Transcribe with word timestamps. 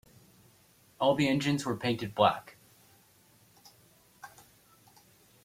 All 0.99 1.13
the 1.13 1.27
engines 1.27 1.63
where 1.63 1.75
painted 1.75 2.15
black. 2.15 2.57